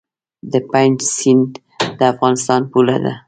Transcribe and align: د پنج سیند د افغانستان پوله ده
د 0.51 0.53
پنج 0.71 0.95
سیند 1.15 1.49
د 1.97 1.99
افغانستان 2.13 2.61
پوله 2.71 2.97
ده 3.03 3.13